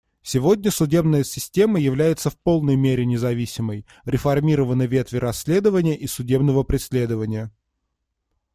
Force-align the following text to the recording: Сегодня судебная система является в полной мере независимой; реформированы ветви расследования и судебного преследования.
Сегодня 0.23 0.71
судебная 0.71 1.23
система 1.23 1.79
является 1.79 2.31
в 2.31 2.35
полной 2.39 2.75
мере 2.75 3.05
независимой; 3.05 3.85
реформированы 4.03 4.87
ветви 4.87 5.17
расследования 5.17 5.95
и 5.95 6.07
судебного 6.07 6.63
преследования. 6.63 7.51